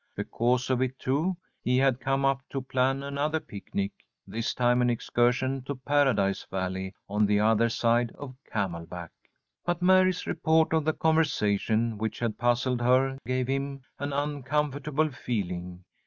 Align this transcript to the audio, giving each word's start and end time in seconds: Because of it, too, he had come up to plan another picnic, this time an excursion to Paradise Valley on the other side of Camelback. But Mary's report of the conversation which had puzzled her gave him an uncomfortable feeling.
Because 0.15 0.71
of 0.71 0.81
it, 0.81 0.97
too, 0.97 1.37
he 1.61 1.77
had 1.77 1.99
come 1.99 2.25
up 2.25 2.41
to 2.49 2.59
plan 2.59 3.03
another 3.03 3.39
picnic, 3.39 3.91
this 4.25 4.55
time 4.55 4.81
an 4.81 4.89
excursion 4.89 5.61
to 5.65 5.75
Paradise 5.75 6.43
Valley 6.49 6.95
on 7.07 7.27
the 7.27 7.39
other 7.39 7.69
side 7.69 8.11
of 8.17 8.35
Camelback. 8.51 9.11
But 9.63 9.83
Mary's 9.83 10.25
report 10.25 10.73
of 10.73 10.85
the 10.85 10.93
conversation 10.93 11.99
which 11.99 12.17
had 12.17 12.39
puzzled 12.39 12.81
her 12.81 13.19
gave 13.27 13.47
him 13.47 13.83
an 13.99 14.11
uncomfortable 14.11 15.11
feeling. 15.11 15.83